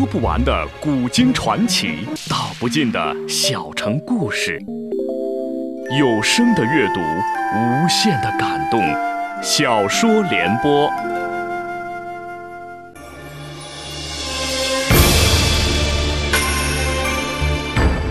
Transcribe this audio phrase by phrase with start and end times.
[0.00, 4.58] 说不完的古今传奇，道不尽的小城故事。
[5.98, 7.00] 有声的阅读，
[7.54, 8.80] 无限的感动。
[9.42, 10.90] 小说联播。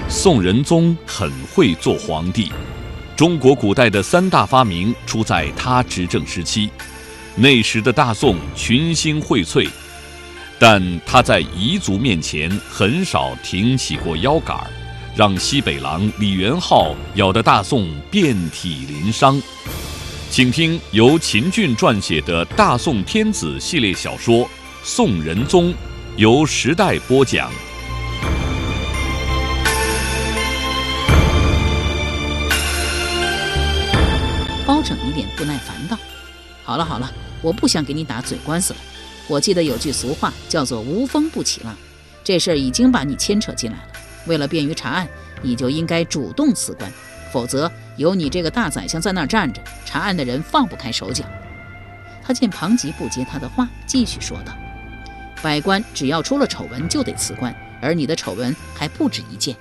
[0.07, 2.51] 宋仁宗很会做皇帝，
[3.15, 6.69] 中国古代的三大发明出在他执政时期。
[7.35, 9.67] 那时的大宋群星荟萃，
[10.61, 14.67] 但他在彝族面前很少挺起过腰杆儿，
[15.15, 19.41] 让西北狼李元昊咬得大宋遍体鳞伤。
[20.29, 24.45] 请听由秦俊撰写的《大宋天子》系列小说
[24.83, 25.71] 《宋仁宗》，
[26.17, 27.49] 由时代播讲。
[34.65, 35.97] 包拯一脸不耐烦道
[36.65, 37.09] ：“好了好了。”
[37.41, 38.79] 我不想给你打嘴官司了。
[39.29, 41.75] 我记得有句俗话叫做“无风不起浪”，
[42.25, 43.83] 这事儿已经把你牵扯进来了。
[44.25, 45.07] 为了便于查案，
[45.43, 46.91] 你就应该主动辞官，
[47.31, 51.23] 否则有你这个大宰相在那儿站着，查案的人放不开手脚。
[52.23, 54.51] 他见庞吉不接他的话，继续说道
[55.43, 59.55] ：“百官只要出了丑闻就得辞官，而你的丑闻还不止一件。”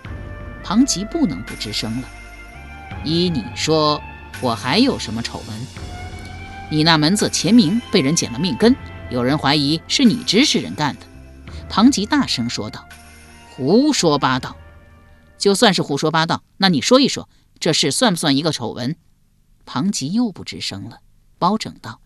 [0.64, 2.08] 庞吉不能不吱声了。
[3.04, 4.02] 依你说，
[4.40, 5.66] 我还有什么丑闻？
[6.70, 8.74] 你那门子钱明被人剪了命根，
[9.10, 11.06] 有人怀疑是你指使人干的。
[11.68, 12.86] 庞吉大声说道
[13.56, 14.56] ：“胡说八道！
[15.38, 18.96] 就算是胡说八道，那你说一说，这事算不算一个丑闻？”
[19.64, 21.00] 庞吉又不吱声了。
[21.38, 22.00] 包拯道：“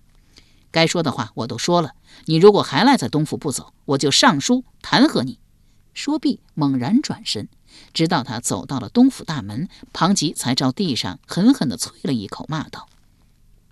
[0.70, 1.94] 该说的话我都说了，
[2.26, 5.38] 你如果还赖在东府不走，我就上书弹劾你。”
[5.94, 7.48] 说毕，猛然转身，
[7.92, 12.88] 直到他走到了东府大门，庞吉才朝地上狠狠地啐了一口，骂道：“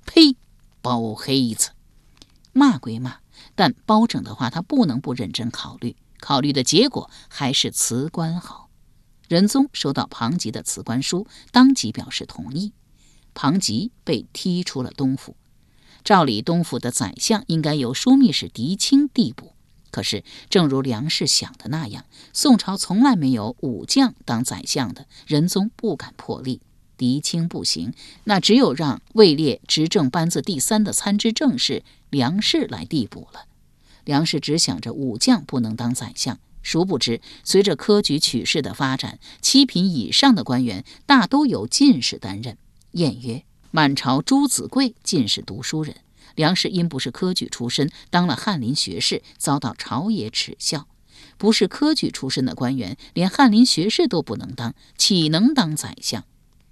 [0.04, 0.36] 呸！”
[0.82, 1.70] 包黑子，
[2.52, 3.18] 骂归骂，
[3.54, 5.96] 但包拯的话他不能不认真考虑。
[6.20, 8.68] 考虑的结果还是辞官好。
[9.28, 12.72] 仁宗收到庞吉的辞官书，当即表示同意。
[13.32, 15.36] 庞吉被踢出了东府。
[16.02, 19.54] 照理，东府的宰相应该由枢密使狄青递补。
[19.92, 26.60] 可是，正如梁氏想的那样，宋朝从来没有武将当宰相的，仁宗不敢破例。
[27.00, 27.94] 狄青不行，
[28.24, 33.46] 那只有让位列执政班子第三的参知政事梁氏来递补了。
[34.04, 42.58] 梁氏只想着武将不能当宰相，殊不知随着科举取士的发展，七品以上的官员大都由进士担任。
[42.90, 45.96] 晏曰：“满朝朱子贵，尽是读书人。”
[46.36, 50.86] 梁氏因不是科举出身，当了翰林学士，遭到朝野耻笑。
[51.38, 56.26] 不是科举出身的官员，连翰林学士都不能当，岂能当宰相？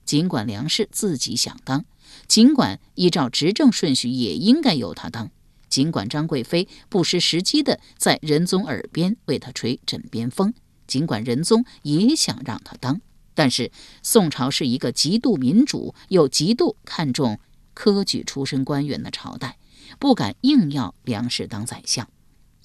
[0.09, 1.85] 尽管梁氏自己想当，
[2.27, 5.31] 尽管依照执政顺序也应该由他当，
[5.69, 10.55] 尽管张贵妃不失时机的在仁宗耳边为他吹枕边风，
[10.87, 13.03] 尽管仁宗也想让他当，
[13.35, 13.71] 但是
[14.03, 17.39] 宋朝是一个极度民主又极度看重
[17.75, 19.59] 科举出身官员的朝代，
[19.99, 22.09] 不敢硬要梁氏当宰相。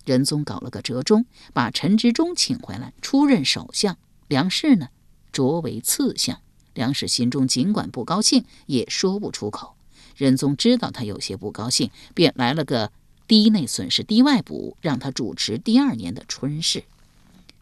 [0.05, 3.97] 仁宗搞了个折中，把陈执中请回来出任首相，
[4.29, 4.87] 梁氏呢，
[5.33, 6.39] 擢为次相。
[6.73, 9.75] 梁氏心中尽管不高兴，也说不出口。
[10.15, 12.91] 仁宗知道他有些不高兴，便来了个
[13.27, 16.83] 低内损失低外补，让他主持第二年的春试。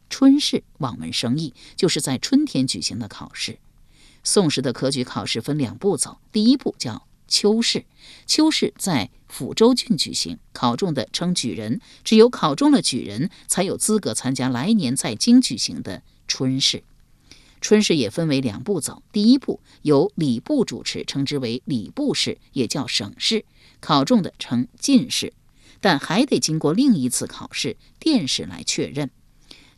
[0.10, 3.60] 春试望文生义，就是在春天举行的考试。
[4.24, 7.86] 宋时的科举考试分两步走，第一步叫秋试，
[8.28, 16.84] 秋试在抚州郡举行，考中的称举人，只有考中了举人，才有资格参加来年在京举行的春试。
[17.62, 23.46] 春试也分为两步走，第一步由礼部主持，称之为礼部试，也叫省试，
[23.80, 25.32] 考中的称进士，
[25.80, 29.12] 但还得经过另一次考试殿试来确认。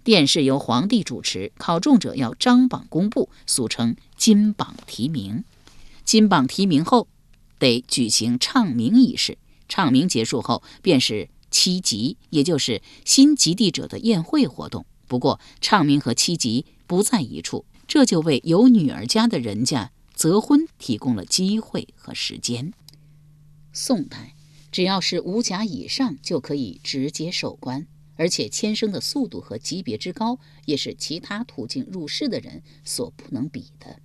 [0.04, 5.44] 殿试由皇帝主持，考中者要张榜公布，俗称金榜题名。
[6.04, 7.08] 金榜题名后，
[7.60, 9.38] 得举行唱名仪式。
[9.70, 14.86] 唱名结束后，便是七级，也就是新及第者的宴会活动。
[15.08, 17.66] 不过，唱名和七级不在一处。
[17.88, 22.74] 这就为有女儿家的人家择婚提供了机会和时间。
[23.72, 24.36] 宋代
[24.72, 27.86] 只要是五甲以上就可以直接授官，
[28.16, 34.00] 而且迁升的速度和级别之高，也是其他途径入仕的人所不能比的。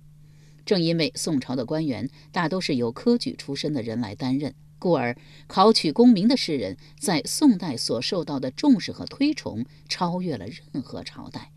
[0.65, 5.17] 正因为宋朝的官员大都是由科举出身的人来担任，故而
[5.47, 11.51] 考取功名的士人在宋代所受到的重视和推崇，超越了任何朝代。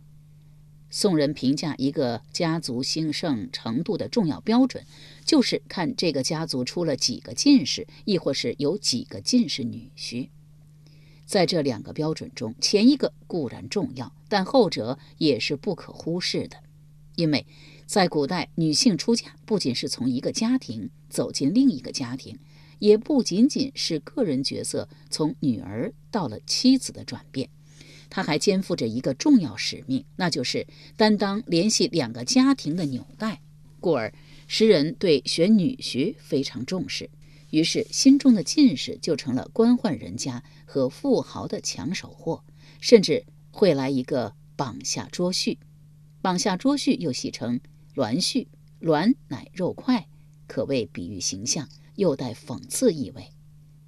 [0.92, 4.84] 宋人评价一个家族兴盛程度的重要标准，
[5.24, 10.28] 就是看这个家族出了几个进士，亦或是有几个进士女婿。
[11.24, 16.58] 在这两个标准中，前一个固然重要，但后者也是不可忽视的，
[17.16, 17.46] 因为
[17.86, 22.38] 在古代，女性出嫁不仅是从一个家庭走进另一个家庭，
[22.80, 27.48] 也不仅仅是个人角色从女儿到了妻子的转变，
[28.14, 30.66] 他还肩负着一个重要使命，那就是
[30.98, 33.40] 担当联系两个家庭的纽带。
[33.80, 34.12] 故而，
[34.46, 37.08] 诗人对选女婿非常重视。
[37.48, 42.44] 于是，心中的进士就成了官宦人家和富豪的抢手货，
[42.82, 45.56] 甚至会来一个绑下捉婿。
[46.20, 47.58] 绑下捉婿又戏称
[47.94, 48.46] 栾婿，
[48.80, 50.06] 栾乃肉块，
[50.46, 51.66] 可谓比喻形象，
[51.96, 53.30] 又带讽刺意味。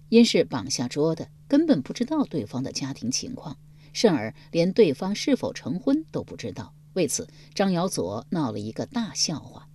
[0.09, 3.59] 因是绑下捉的，根本不知道对方的家庭情况，
[3.95, 6.75] 甚而连对方是否成婚都不知道。
[6.93, 9.67] 为此，张瑶佐闹了一个大笑话。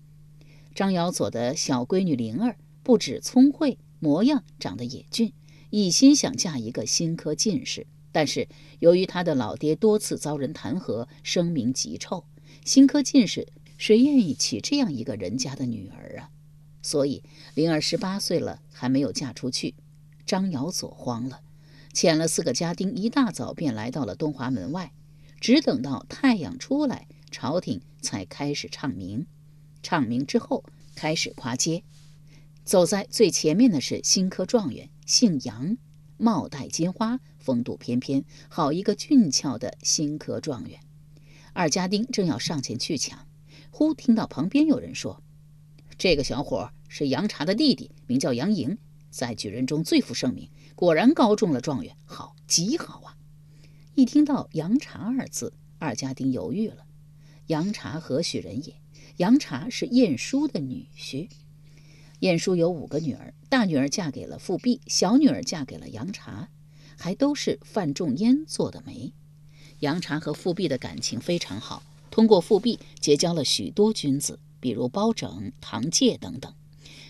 [0.76, 2.56] 张瑶佐的小闺女灵儿。
[2.82, 5.32] 不止聪慧，模样长得也俊，
[5.70, 7.86] 一心想嫁一个新科进士。
[8.12, 8.48] 但是
[8.80, 12.24] 由于他的老爹多次遭人弹劾，声名极臭，
[12.66, 16.32] 新科进士谁愿意娶这样一个人家的女儿啊？
[16.82, 17.22] 所以
[17.54, 19.76] 灵儿十八岁了还没有嫁出去。
[20.26, 21.42] 张瑶佐慌了，
[22.00, 24.94] 遣了四个家丁，一大早便来到了东华门外，
[25.42, 29.28] 只等到太阳出来，朝廷才开始唱名。
[29.84, 30.64] 唱名之后，
[30.96, 31.84] 开始夸街。
[32.64, 35.76] 走在最前面的是新科状元，姓杨，
[36.16, 40.80] 帽戴金花，风度翩翩，好一个俊俏的新科状元。
[41.52, 43.28] 二家丁正要上前去抢，
[43.72, 45.22] 忽听到旁边有人说
[46.00, 48.78] ：“这个小伙是杨茶的弟弟，名叫杨莹，
[49.10, 50.50] 在举人中最负盛名，
[50.80, 53.18] 果然高中了状元，好，极好啊！”
[53.96, 56.86] 一听到杨茶二字，二家丁犹豫了。
[57.48, 58.76] 杨茶何许人也？
[59.18, 61.28] 杨茶是晏殊的女婿。
[62.22, 66.48] 晏殊有五个女儿，大女儿嫁给了富弼，小女儿嫁给了杨茶，
[66.98, 69.12] 还都是范仲淹做的媒。
[69.80, 76.54] 杨茶和富弼的感情非常好，通过富弼结交了许多君子，比如包拯、唐介等等。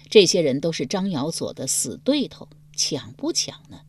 [0.09, 2.47] 这些人都是张尧佐的死对头，
[2.79, 3.81] 抢不抢呢？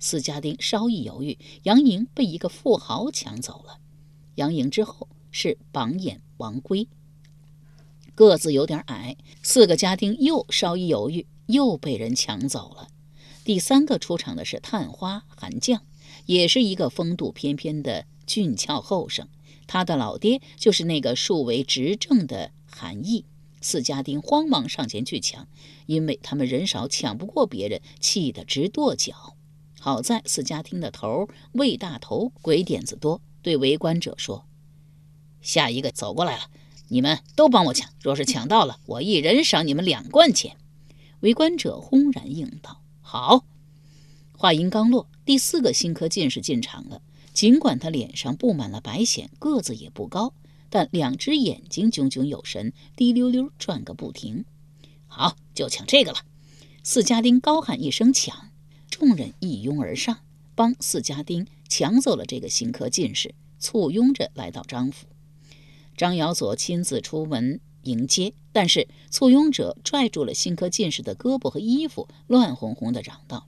[0.00, 3.78] 四家丁稍一犹豫，杨莹被一个富豪抢走了。
[4.34, 6.88] 杨莹之后是榜眼王圭。
[8.16, 12.88] 个子有点矮，四个家丁又稍一犹豫，又被人抢走了。
[13.44, 15.78] 第三个出场的是探花韩绛，
[16.26, 19.28] 也是一个风度翩翩的俊俏后生，
[19.68, 23.24] 他的老爹就是那个数为执政的韩毅。
[23.62, 25.48] 四家丁慌忙上前去抢，
[25.86, 29.36] 因为他们人少，抢不过别人，气得直跺脚。
[29.80, 34.44] 好在四家丁的头魏大头鬼点子多，对围观者说
[35.40, 36.44] ：“下一个走过来了。”
[36.88, 40.58] 你们都帮我抢，若是抢到了，我一人赏你们两贯钱。
[41.20, 43.46] 围观者轰然应道：“好。”
[44.36, 47.00] 话音刚落，第四个新科进士进场了。
[47.32, 50.34] 尽管他脸上布满了白癣，个子也不高，
[50.72, 54.46] 但两只眼睛炯炯有神，滴溜溜转个不停。
[55.06, 56.20] 好，就抢这个了！
[56.82, 58.48] 四家丁高喊一声“抢”，
[58.88, 60.20] 众人一拥而上，
[60.54, 65.06] 帮四家丁抢走了这个新科进士，簇拥着来到张府。
[65.94, 73.46] 张尧佐亲自出门迎接，但是簇拥者拽住了新科进士的胳膊和衣服，乱哄哄地嚷道：“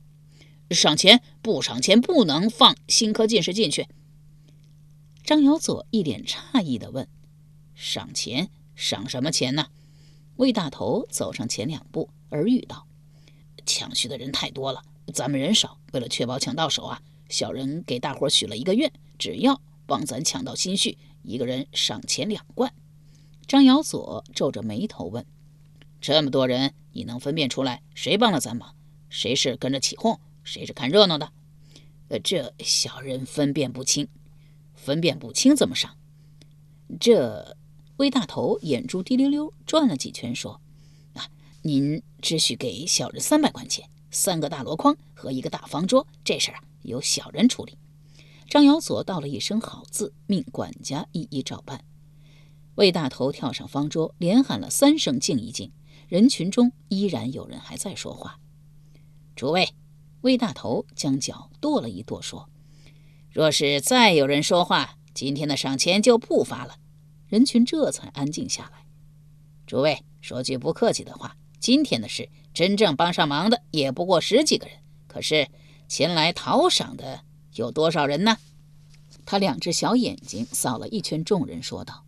[0.71, 1.23] 赏钱！
[1.41, 3.87] 不赏钱，不能放新科进士进去。”
[5.25, 7.09] 张瑶佐一脸诧异地问
[7.75, 8.51] ：“赏钱？
[8.77, 9.69] 赏什么钱呢？”
[10.37, 12.87] 魏大头走上前两步，耳语道
[13.65, 14.83] ：“抢婿的人太多了，
[15.15, 17.01] 咱们人少，为了确保抢到手啊，
[17.31, 22.75] 小人给大伙许了一个愿，只要帮咱抢到新婿。”一个人赏钱两贯。
[23.47, 25.25] 张瑶佐皱着眉头问
[26.03, 28.75] ：“这么多人，你能分辨出来谁帮了咱忙，
[29.09, 31.33] 谁是跟着起哄，谁是看热闹的
[32.09, 34.07] ？”“呃，这小人分辨不清。
[34.85, 35.97] 分辨不清怎么赏？”
[37.01, 37.57] 这
[37.97, 40.61] 魏大头眼珠滴溜溜转了几圈，说
[41.15, 41.27] ：“啊，
[41.63, 47.79] 您只许给小人三百块钱，三个大箩筐和一个大方桌，这事儿啊由小人处理。”
[48.49, 51.83] 张瑶佐道了一声“好”字，命管家一一照办。
[52.75, 55.73] 魏大头跳上方桌，连喊了三声“静一静”。
[56.07, 58.39] 人群中依然有人还在说话。
[59.35, 59.71] 诸位，
[60.21, 62.49] 魏大头将脚跺了一跺，说
[63.35, 66.77] ：“若是再有人说话，今天的赏钱就不发了。”
[67.27, 68.87] 人群这才安静下来。
[69.67, 74.77] 诸位，说句不客气的话，今天的事，真正帮上忙的也不过十几个人，
[75.09, 75.49] 可是
[75.89, 77.23] 前来讨赏的。
[77.57, 78.37] 有多少人呢？
[79.27, 82.05] 他两只小眼睛扫了一圈众人，说道：“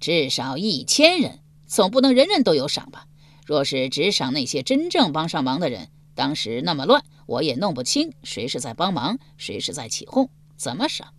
[0.00, 3.06] 至少一千人，总不能人人都有赏吧？
[3.44, 10.30] 若是只赏那些真正帮上忙的人，当时那么乱，我也弄不清谁是在帮忙，谁是在起哄。
[10.56, 11.12] 怎么赏？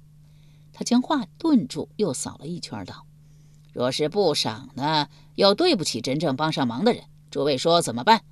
[0.73, 3.05] 他将话顿住，又扫了一圈，道
[3.73, 7.03] ：“若是不赏呢，又对不起真正帮上忙的人。
[7.31, 8.23] 诸位说怎么办？”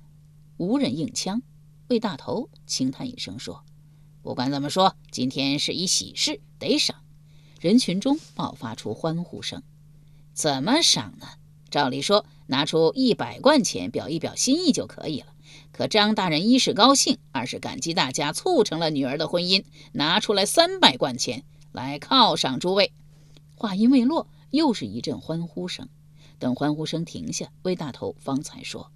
[0.58, 1.42] 无人应枪。
[1.88, 3.64] 魏大头轻叹一声说
[4.22, 6.96] ：“不管怎么说，今天是一喜事，得赏。”
[7.60, 9.62] 人群中爆发出欢呼声。
[10.32, 11.26] 怎么赏呢？
[11.70, 15.32] 照理说，拿出一百贯钱表一表心意就可以了。
[15.76, 22.94] 可张大人一是高兴，二是感激大家促成了女儿的婚姻，拿出来三百贯钱来犒赏诸位。
[23.54, 25.86] 话音未落，又是一阵欢呼声。
[26.38, 28.90] 等欢呼声停下，魏大头方才说：“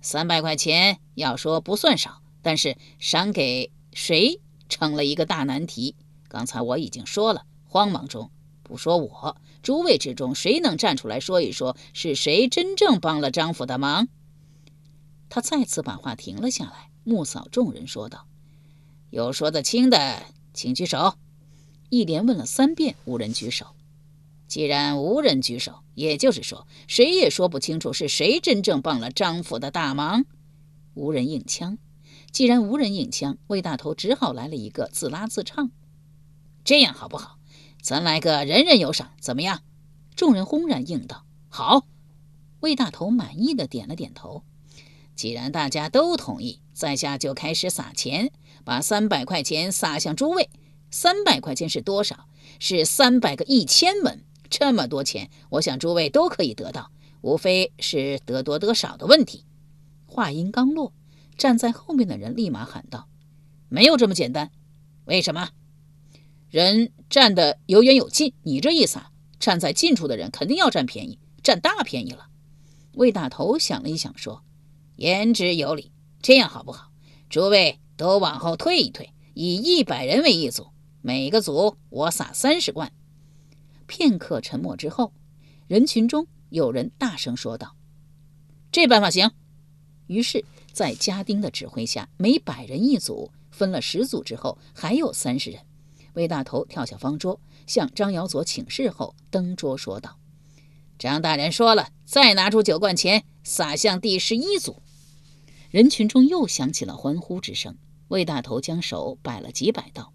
[0.00, 5.96] 三百块钱要说不算少，但是赏给谁成了一个大难题。
[6.28, 8.30] 刚才我已经说了，慌忙中
[8.62, 14.08] 不说我，诸位之中谁能站出来说一说，是谁真正帮了张府的忙？”
[15.28, 18.26] 他再次把话停了下来，目扫众人，说道
[19.10, 20.22] ：“有说得清的，
[20.54, 21.14] 请举手。”
[21.90, 23.66] 一连问了三遍，无人举手。
[24.48, 30.24] 既然无人举手，也就是说，谁也说不清楚是谁真正帮了张府的大忙。
[30.94, 31.78] 无人应枪。
[32.32, 35.70] 既然无人应枪，魏大头只好来了一个自拉自唱
[36.64, 37.38] ：“这样好不好？
[37.80, 39.62] 咱来个人人有赏，怎么样？”
[40.14, 41.86] 众人轰然应道：“好。”
[42.60, 44.42] 魏大头满意的点了点头。
[45.16, 48.30] 既然大家都同意，在下就开始撒钱，
[48.64, 50.50] 把三百块钱撒向诸位。
[50.90, 52.28] 三百块钱是多少？
[52.60, 54.22] 是三百个一千文。
[54.48, 56.92] 这么多钱，我想诸位都可以得到，
[57.22, 59.44] 无非是得多得少的问题。
[60.04, 60.92] 话音刚落，
[61.36, 63.08] 站在后面的人立马喊道
[63.68, 64.52] ：“没有这么简单。
[65.06, 65.50] 为什么？
[66.50, 72.28] 人站得有远有近，你这一撒，站在近处的人肯定要占便宜，占大便宜了。”
[72.94, 74.42] 魏大头想了一想，说。
[74.96, 76.90] 言之有理，这样好不好？
[77.28, 80.68] 诸位都往后退一退，以一百人为一组，
[81.02, 82.90] 每个组我撒三十贯。
[83.86, 85.12] 片刻沉默之后，
[85.66, 87.76] 人群中有人大声说道
[88.72, 89.30] ：“这办法行。”
[90.08, 95.60] 于是，在家丁的指挥下，每百人一组，分了十组之后，还有三十人。
[96.14, 100.16] 魏大头跳下方桌，向张瑶佐请示后，登桌说道
[100.98, 104.80] ：“张大人说了，再拿出九贯钱，撒向第十一组。”
[105.70, 107.76] 人群中又响起了欢呼之声。
[108.08, 110.12] 魏大头将手摆了几摆，道：“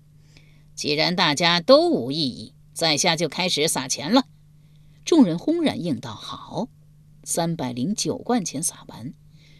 [0.75, 4.25] 既然大家都无异议，在下就开始撒钱了。”
[5.03, 6.69] 众人轰然应道：“好！”
[7.23, 9.13] 三百零九贯钱撒完，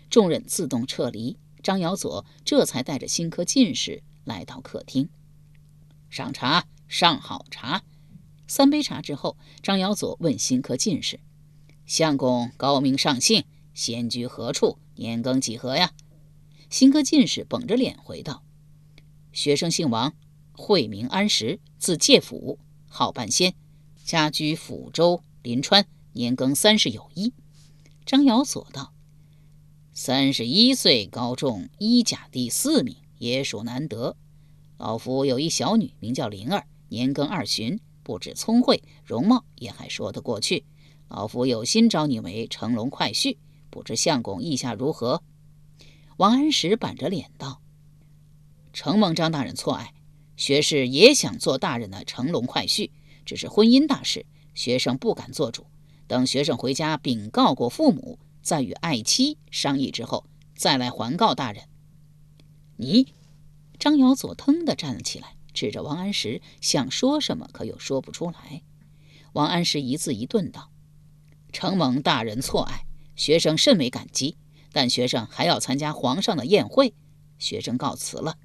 [0.10, 1.38] 众人自动撤离。
[1.62, 5.10] 张尧佐这才带着新科进士来到客厅，
[6.10, 7.84] 上茶，上好茶。
[8.48, 11.20] 三杯茶之后，张尧佐问新科进士
[11.86, 13.44] ：“相公高明上姓，
[13.82, 15.92] 闲居何处？”年庚几何呀？
[16.70, 18.44] 新科进士绷着脸回道
[19.34, 20.14] ：“学生姓王，
[20.52, 23.56] 讳名安石，字介甫，号半仙，
[24.04, 27.34] 家居抚州临川，年庚三十有一。”
[28.06, 28.94] 张尧佐道
[29.94, 34.16] ：“三十一岁高中，一甲第四名，也属难得。
[34.78, 40.66] 老夫有一小女，名叫灵儿，年庚二旬，不止聪慧，容貌也还说得过去。
[41.08, 43.38] 老夫有心招你为乘龙快婿。”
[43.72, 45.24] 不知相公意下如何？
[46.18, 47.62] 王安石板着脸道
[48.74, 49.94] ：“承蒙张大人错爱，
[50.38, 52.92] 学士也想做大人的乘龙快婿，
[53.26, 55.66] 只是婚姻大事，学生不敢做主。
[56.06, 61.64] 等学生回家禀告过父母，再与爱妻商议之后，再来还告大人。”
[62.78, 63.14] 你，
[63.80, 68.62] 张尧佐腾地站了起来，指着王安石，想说什么，可又说不出来。
[69.34, 70.70] 王安石一字一顿道
[71.54, 74.38] ：“承蒙大人错爱。”学生甚为感激，
[74.72, 76.94] 但学生还要参加皇上的宴会，
[77.38, 78.38] 学生告辞了。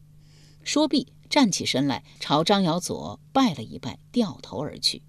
[0.63, 5.03] 说毕，站起身来，朝张尧佐拜了一拜，掉头而去。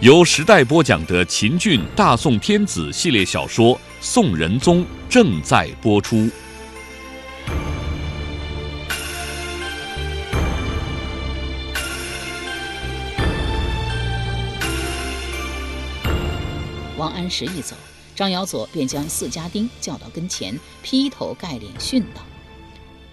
[0.00, 6.30] 由时代播讲的秦俊大宋天子系列小说《宋仁宗》正在播出。
[17.18, 17.74] 安石一走，
[18.14, 22.22] 张尧佐便将四家丁叫到跟前，劈头盖脸训道：“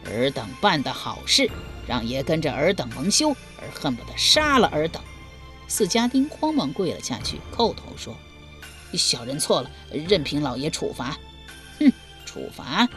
[0.06, 1.50] 尔等办的好事，
[1.88, 5.02] 让爷跟着尔等蒙羞，而恨不得杀了尔等。”
[5.68, 8.16] 四家丁慌忙跪了下去，叩头说
[8.94, 11.18] ：“小人错了，任凭老爷处罚。
[11.82, 11.92] ”“哼，
[12.28, 12.88] 处罚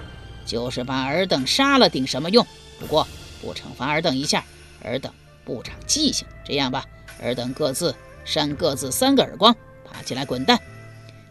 [0.45, 2.47] 就是把尔等杀了，顶什么用？
[2.79, 3.09] 不过
[3.41, 4.45] 不惩罚尔等一下，
[4.85, 5.11] 尔等
[5.43, 6.29] 不长记性。
[6.45, 6.85] 这样吧，
[7.23, 7.95] 尔等各自
[8.27, 9.57] 扇各自三个耳光，
[9.91, 10.61] 爬起来滚蛋。”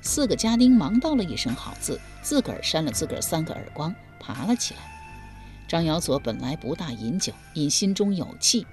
[0.07, 4.79] 四个家丁忙道了一声好字，自个儿扇了自个儿三个耳光，爬了起来。
[5.67, 8.65] 张瑶佐本来不大饮酒，因心中有气，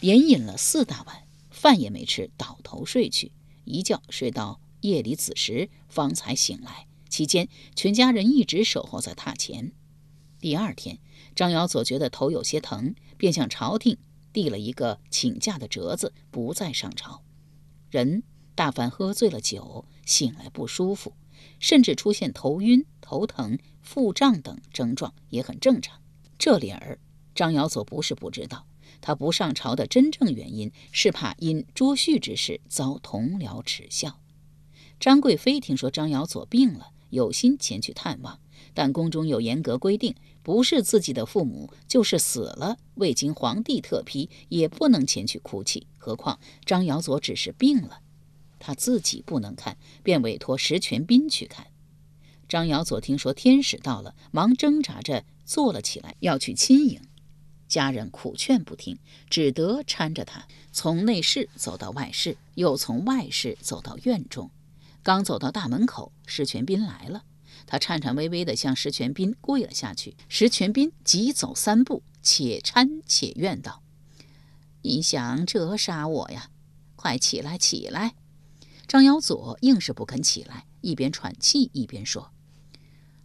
[0.00, 3.30] 连饮了四大碗，饭也没吃，倒头睡去，
[3.64, 6.88] 一觉睡到夜里子时方才醒来。
[7.08, 9.70] 期间，全家人一直守候在榻前。
[10.40, 10.98] 第二天，
[11.36, 13.96] 张瑶佐觉得头有些疼，便向朝廷
[14.32, 17.22] 递了一个请假的折子，不再上朝。
[17.88, 18.24] 人。
[18.56, 21.12] 大凡喝醉了酒，醒来不舒服，
[21.58, 26.00] 甚至出现头晕、头疼、腹胀等症状，也很正常。
[26.38, 26.98] 这理儿，
[27.34, 28.66] 张瑶佐不是不知道。
[29.02, 34.20] 他不上朝的真正原因是怕因捉婿之事遭同僚耻笑。
[34.98, 38.40] 张贵妃听说张瑶佐病了，有心前去探望，
[38.72, 45.86] 但宫中有严格规定，不是自己的父母，就是死了，未经皇帝特批，也不能前去哭泣。
[45.98, 48.00] 何况张瑶佐只是病了。
[48.58, 51.66] 他自己不能看，便委托石全斌去看。
[52.48, 57.00] 张瑶佐听说天使到了，忙挣扎着坐了起来，要去亲迎。
[57.66, 58.98] 家人苦劝不听，
[59.28, 64.50] 只得搀着他从内室走到外室，又从外室走到院中。
[65.02, 67.24] 刚走到大门口，石全斌来了。
[67.66, 70.16] 他颤颤巍巍地向石全斌跪了下去。
[70.28, 73.82] 石全斌急走三步，且搀且怨道
[74.82, 76.50] ：“你想折杀我呀？
[76.94, 78.14] 快起来，起来！”
[78.88, 82.30] 张瑶佐硬是不肯起来，一边喘气一边说：“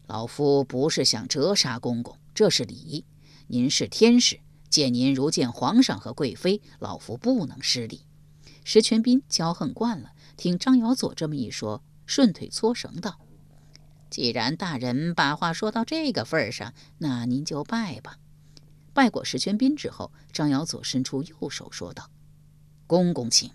[0.08, 3.06] 老夫不是想折杀公公，这是礼。
[3.48, 4.40] 您是天使，
[4.70, 8.06] 见您如见皇上和贵妃，老夫不能失礼。”
[8.64, 13.20] 石全斌骄横惯了，听张瑶佐这么一说，顺腿搓绳道
[14.10, 18.18] ：“既然大人把话说到这个份上，那您就拜吧。”
[18.94, 22.10] 拜过石全斌之后，张瑶佐伸出右手说道
[22.88, 23.52] ：“公公请。”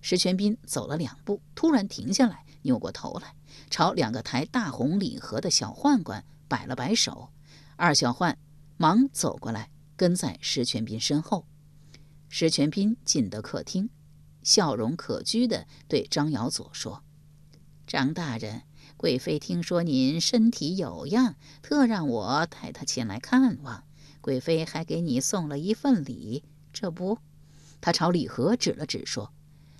[0.00, 3.34] 石全斌走了两步，突然停下来，扭过头来，
[3.68, 7.30] 朝两个抬大红礼盒的小宦官摆了摆手。
[7.76, 8.36] 二小宦
[8.76, 11.46] 忙走过来，跟在石全斌身后。
[12.28, 13.90] 石全斌进得客厅，
[14.42, 17.02] 笑容可掬地对张瑶佐说
[17.86, 18.62] ：“张大人，
[18.96, 23.84] 贵妃听说您身体有恙，特让我带她前来看望。
[24.20, 27.18] 贵妃还给你送了一份礼，这不？”
[27.80, 29.32] 他朝礼盒指了指，说。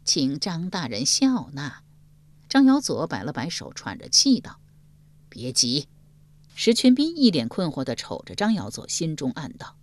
[0.09, 1.83] 请张大人笑纳。
[2.49, 4.59] 张瑶佐摆了摆手，喘着气道
[5.29, 5.87] ：“别急。”
[6.57, 9.77] 石全斌一脸困惑地瞅着张瑶佐，心中暗道：“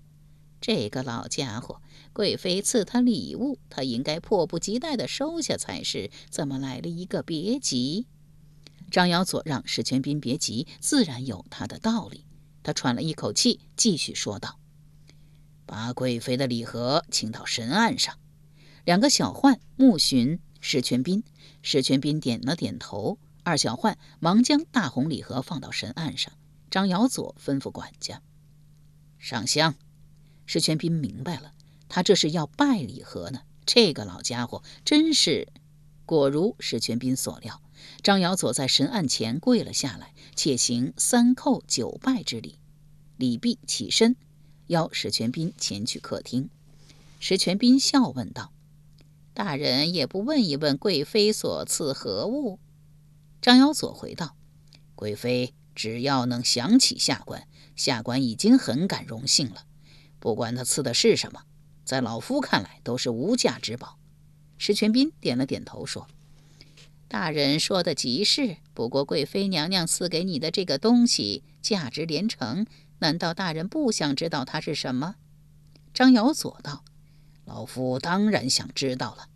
[0.60, 1.80] 这个老家伙，
[2.12, 8.08] 贵妃赐他礼物，他应该迫不及待地收下才是，怎么来了一个别急？”
[8.90, 12.26] 张瑶佐让石全斌别急，自然有他的道理。
[12.64, 14.58] 他喘了一口气，继续说道
[15.68, 18.18] ：“把贵妃的礼盒请到神案上。”
[18.86, 21.24] 两个小宦目寻石全斌，
[21.64, 23.18] 石全斌点了点头。
[23.44, 26.34] 二小宦忙将大红礼盒放到神案上。
[26.70, 28.22] 张瑶佐吩咐管家
[29.18, 29.76] 上香。
[30.46, 31.54] 石全斌明白了，
[31.90, 33.42] 他这是要拜礼盒呢。
[33.66, 35.48] 这个老家伙真是……
[36.06, 37.64] 果如石全斌所料，
[38.04, 42.60] 张瑶佐在神案前跪了下来，且行三叩九拜之礼。
[43.18, 44.16] 礼毕，起身
[44.68, 46.50] 邀石全斌前去客厅。
[47.20, 48.52] 石全斌笑问道。
[49.36, 52.58] 大人也不问一问贵妃所赐何物？
[53.42, 54.38] 张瑶佐回道
[54.96, 57.46] ：“贵妃只要能想起下官，
[57.76, 59.66] 下官已经很感荣幸了。
[60.22, 61.42] 不管他赐的是什么，
[61.84, 64.00] 在老夫看来都是无价之宝。”
[64.58, 66.08] 石全斌点了点头说
[67.10, 68.56] ：“大人说的极是。
[68.74, 72.66] 不过贵妃娘娘赐给你的这个东西价值连城，
[73.00, 75.16] 难道大人不想知道它是什么？”
[75.94, 76.86] 张瑶佐道。
[77.46, 79.30] 老夫当然想知道了，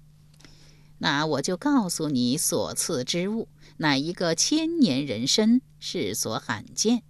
[0.98, 7.04] 那我就告诉你所赐之物，乃一个千年人参，世所罕见。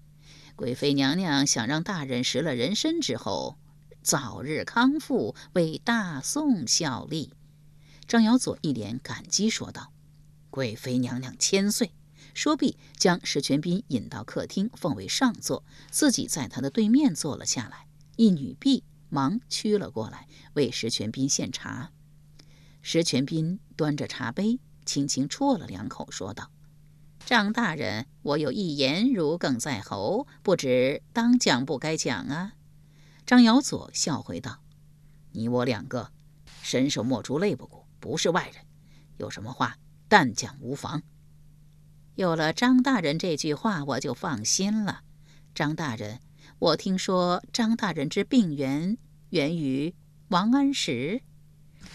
[0.55, 3.57] 贵妃娘娘想让大人食了人参之后，
[4.03, 7.31] 早日康复，为大宋效力。
[8.05, 9.93] 张瑶佐一脸感激说道
[10.51, 11.93] ：“贵妃娘娘千岁。”
[12.35, 17.87] 说毕，将石全斌引到客厅，奉为上座，自己在他的对面坐了下来。
[18.17, 18.83] 一女婢。
[19.09, 21.91] 忙屈了过来，为石全斌献茶。
[22.81, 26.49] 石全斌端着茶杯，轻轻啜了两口，说道
[27.25, 32.53] ：“张大人，我有一言如鲠在喉，不知当讲不该讲啊？”
[33.25, 34.61] 张瑶佐笑回道
[35.33, 36.11] ：“你我两个，
[36.61, 38.63] 伸手莫出肋不骨，不是外人，
[39.17, 41.03] 有什么话但讲无妨。”
[42.15, 45.01] 有了张大人这句话，我就放心了。
[45.53, 46.19] 张大人。
[46.59, 48.97] 我听说张大人之病源
[49.29, 49.95] 源于
[50.27, 51.21] 王安石。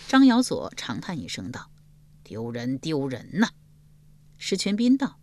[0.09, 1.71] 张尧佐长叹一声道
[2.25, 3.51] ：“丢人，丢人呐！”
[4.39, 5.21] 石全斌道：“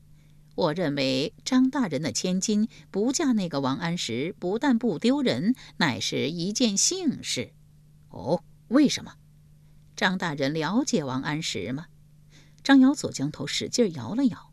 [0.54, 7.54] 我认为张大人的千金不嫁那个王安石，不但不丢人，乃是一件幸事。”
[8.10, 9.16] 哦，为什么？
[9.96, 11.88] 张大人了解王安石吗？
[12.64, 14.51] 张尧佐将头使劲摇了摇。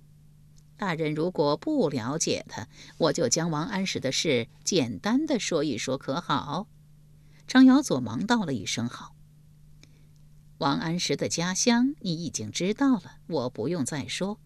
[0.79, 6.69] 大人如果不了解他，我就将王安石的事简单的说一说，可好？
[7.49, 9.17] 张瑶佐忙道了一声好。
[10.59, 14.39] 王安石的家乡你已经知道了，我不用再说，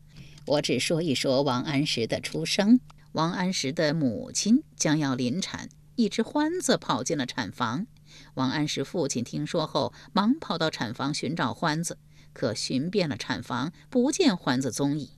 [0.46, 2.80] 我只说一说王安石的出生。
[3.12, 7.86] 王安石的母亲将要临产，一只獾子跑进了产房。
[8.34, 11.98] 王安石父亲听说后，忙跑到产房寻找獾子，
[12.32, 15.10] 可寻遍了产房，不见獾子踪影。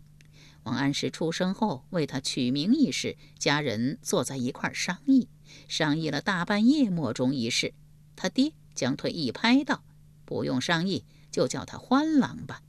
[0.64, 5.28] 王安石出生后，为他取名一事，家人坐在一块商议，
[5.68, 7.74] 商议了大半夜，莫衷一是。
[8.16, 9.84] 他爹将腿一拍道
[10.24, 12.62] ：“不用商议，就叫他欢郎吧。”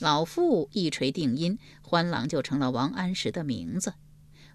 [0.00, 3.94] 老父一锤定音，欢郎就成了王安石的名字。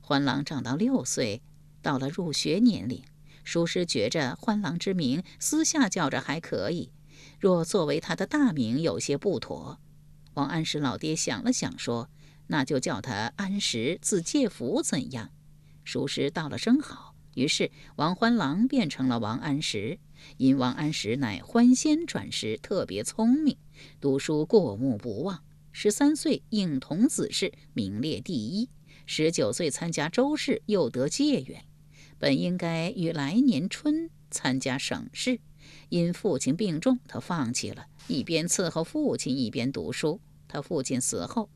[0.01, 1.41] 欢郎长到六岁，
[1.82, 3.01] 到了入学年龄，
[3.45, 6.91] 叔师觉着欢郎之名私下叫着还可以，
[7.39, 9.80] 若作为他的大名有些不妥。
[10.34, 12.10] 王安石老爹想了想，说。
[12.47, 15.30] 那就叫他安石，字介甫，怎样？
[15.84, 17.15] 属实道了声好。
[17.36, 19.99] 于是王欢郎变成了王安石。
[20.38, 23.58] 因王安石乃欢仙转世，特别聪明，
[23.99, 25.43] 读书过目不忘。
[25.71, 28.69] 十三岁应童子试，名列第一。
[29.08, 31.63] 十九岁参加州试，又得解元。
[32.19, 35.39] 本应该于来年春参加省试，
[35.89, 40.19] 因父亲病重，他放弃了，一边伺候父亲，一边读书。
[40.47, 41.49] 他父亲死后。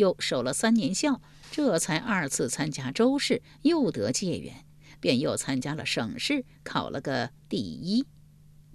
[0.00, 4.64] 又守了三年孝，这才二次参加州试，又得解元，
[4.98, 8.06] 便又参加了省试，考了个第一。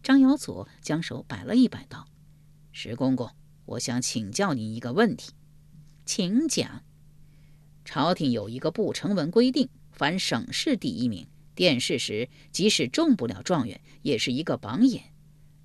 [0.03, 2.07] 张尧佐将手摆了一摆，道
[2.71, 3.31] ：“石公公，
[3.65, 5.31] 我想请教您一个问题，
[6.05, 6.83] 请讲。
[7.83, 15.11] 朝廷有一个不成文规定，凡省试第一名，殿试时即使中不了状元，也是一个榜眼，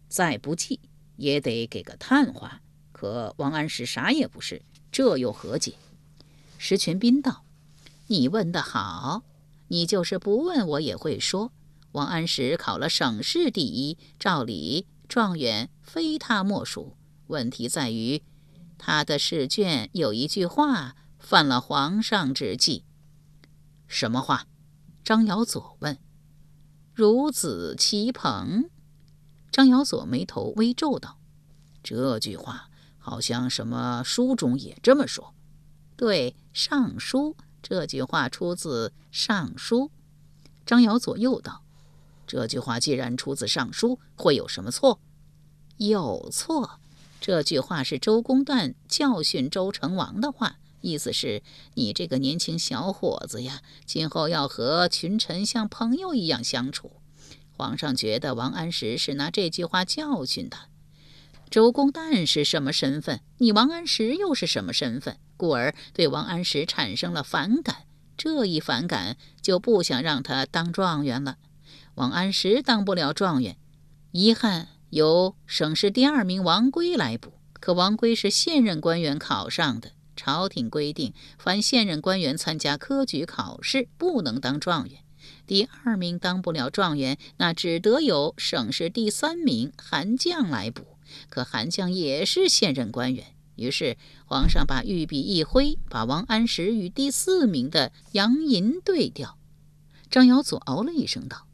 [0.09, 0.81] 再不济
[1.17, 2.63] 也得给个探花。
[2.93, 5.75] 可王安石啥也不是。”这又何解？
[6.59, 7.45] 石全斌道
[8.09, 9.23] ：“你问得好，
[9.69, 11.53] 你就是不问我也会说。
[11.93, 16.97] 王安石考了省试第一，照理状元非他莫属。
[17.29, 18.23] 问题在于
[18.77, 22.85] 他的试卷有一句话犯了皇上之忌。
[23.89, 24.47] 什么话？”
[25.03, 25.99] 张尧佐问。
[26.95, 28.69] “孺子欺朋。”
[29.51, 31.19] 张尧佐眉头微皱道
[31.83, 32.67] ：“这句话。”
[33.11, 35.35] 好像什么书中也这么说，
[35.97, 39.87] 对，《尚书》这句话出自《尚书》。
[40.65, 41.65] 张尧左右道
[42.25, 45.01] ：“这句话既然出自《尚书》，会有什么错？”
[45.79, 46.79] 有错。
[47.21, 51.43] 这句话是周公旦教训周成王的话，意思是
[51.75, 56.93] 你这个年轻小伙子呀，今后要和群臣像朋友一样相处。
[57.57, 60.70] 皇上觉得王安石是拿这句话教训他。
[61.51, 63.21] 周公旦是什么身份？
[63.39, 65.17] 你王安石又是什么身份？
[65.37, 67.87] 故而对王安石产生了反感。
[68.17, 71.39] 这一反感，就不想让他当状元了。
[71.97, 73.57] 王安石当不了状元，
[74.13, 77.33] 遗憾由省试第二名王圭来补。
[77.55, 85.01] 可王圭是现任官员考上的，朝廷规定，凡现任官员参加科举考试，不能当状元。
[85.49, 90.90] 第二名当不了状元，那只得由省试第三名韩将来补。
[91.29, 93.97] 可韩相也是现任官员，于是
[94.27, 99.39] 皇上把御笔一挥，把王安石与第四名的杨寅对调。
[100.11, 101.47] 张尧佐哦了一声，道：“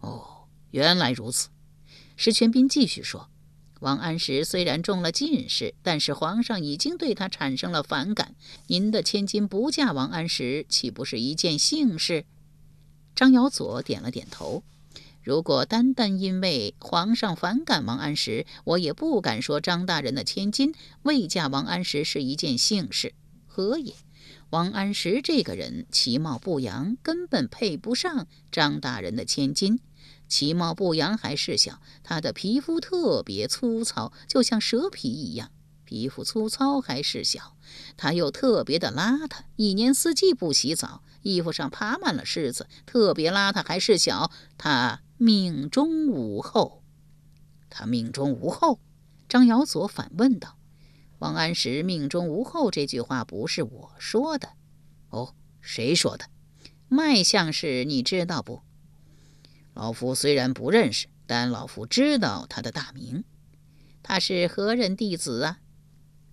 [0.00, 1.48] 哦，原来如此。”
[2.16, 3.28] 石全斌继续说
[3.80, 8.36] ：“王安石虽然中了进士，但是皇上已经对他产生了反感。
[8.68, 12.24] 您的千金不嫁王安石，岂不是一件幸事？”
[13.16, 14.62] 张尧佐点了点头。
[15.24, 23.14] 如果单单因为皇上反感王安石，我也不敢说张大人的千金未嫁王安石是一件幸事。
[23.46, 23.94] 何也？
[24.50, 29.80] 王安石这个人其貌不扬，根本配不上张大人的千金。
[30.28, 35.50] 其貌不扬还是小，他的皮肤特别粗糙，就像蛇皮一样。
[35.86, 37.56] 皮肤粗糙还是小，
[37.96, 45.00] 他又特别的邋遢，一年四季不洗澡，衣服上爬满了虱子，特别邋遢还是小，他。
[45.16, 46.82] 命中无后，
[47.70, 48.80] 他命中无后。
[49.28, 50.58] 张尧佐反问道
[51.18, 54.50] ：“王安石命中无后这句话不是我说的，
[55.10, 56.26] 哦，谁说的？
[56.88, 58.62] 脉相是，你知道不？
[59.72, 63.24] 老夫虽然不认识，但老夫知道他的大名。
[64.02, 65.58] 他是何人弟子啊？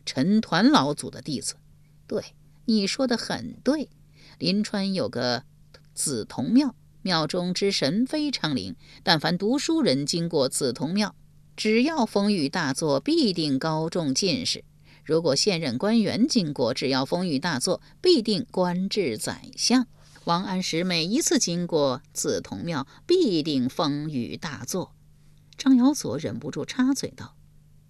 [0.05, 1.55] 陈团老祖的弟子。
[2.05, 3.89] 对，你说的很对。
[4.37, 5.45] 临川有个
[5.93, 8.75] 紫铜庙，庙中之神非常灵。
[9.03, 11.15] 但凡读书人经过紫铜庙，
[11.55, 14.61] 只要风雨大作，必定高中进士；
[15.03, 19.87] 如果现任官员经过，只要风雨大作，必定官至宰相。
[20.25, 24.93] 王安石每一次经过紫铜庙，必定风雨大作。
[25.57, 27.35] 张尧佐忍不住插嘴道：“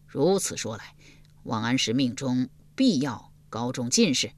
[0.07, 0.95] 如此说来，
[1.43, 4.31] 王安石命中必要高中进士。”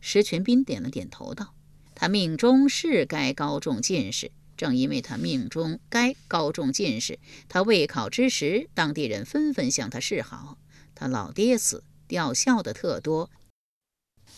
[0.00, 1.54] 石全斌点了点头道
[2.00, 10.58] ：“他命中是该高中进士，正因为他命中该高中进士，他未考之时，当地人纷纷向他示好。
[10.94, 13.30] 他老爹死，吊孝的特多。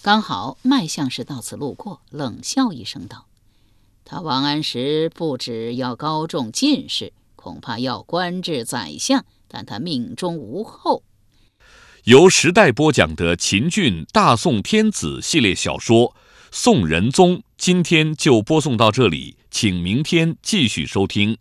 [0.01, 3.27] 刚好麦相士到此路过，冷笑一声道
[4.07, 11.03] ：‘他王安石不止要高中进士，恐怕要官至宰相，但他命中无后。’”
[12.05, 16.09] 由时代播讲的秦俊《大宋天子》系列小说
[16.53, 21.39] 《宋仁宗》，今天就播送到这里，请明天继续收听。